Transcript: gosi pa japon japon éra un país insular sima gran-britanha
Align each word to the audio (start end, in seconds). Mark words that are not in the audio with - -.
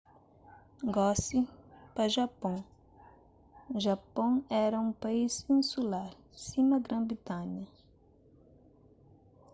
gosi 0.95 1.39
pa 1.95 2.03
japon 2.15 2.55
japon 3.85 4.31
éra 4.65 4.77
un 4.87 4.91
país 5.03 5.33
insular 5.57 6.11
sima 6.45 6.77
gran-britanha 6.85 7.65